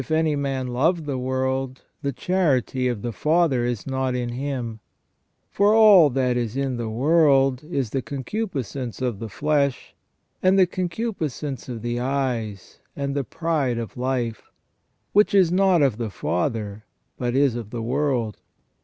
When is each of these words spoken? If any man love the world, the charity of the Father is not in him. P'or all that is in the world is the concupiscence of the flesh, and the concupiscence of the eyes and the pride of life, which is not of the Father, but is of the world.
If 0.03 0.09
any 0.09 0.35
man 0.35 0.65
love 0.69 1.05
the 1.05 1.19
world, 1.19 1.83
the 2.01 2.11
charity 2.11 2.87
of 2.87 3.03
the 3.03 3.11
Father 3.11 3.63
is 3.63 3.85
not 3.85 4.15
in 4.15 4.29
him. 4.29 4.79
P'or 5.55 5.75
all 5.75 6.09
that 6.09 6.35
is 6.35 6.57
in 6.57 6.77
the 6.77 6.89
world 6.89 7.63
is 7.63 7.91
the 7.91 8.01
concupiscence 8.01 8.99
of 8.99 9.19
the 9.19 9.29
flesh, 9.29 9.93
and 10.41 10.57
the 10.57 10.65
concupiscence 10.65 11.69
of 11.69 11.83
the 11.83 11.99
eyes 11.99 12.79
and 12.95 13.13
the 13.15 13.23
pride 13.23 13.77
of 13.77 13.95
life, 13.95 14.49
which 15.13 15.35
is 15.35 15.51
not 15.51 15.83
of 15.83 15.97
the 15.97 16.09
Father, 16.09 16.83
but 17.19 17.35
is 17.35 17.55
of 17.55 17.69
the 17.69 17.83
world. 17.83 18.37